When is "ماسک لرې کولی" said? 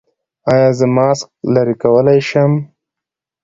0.95-2.19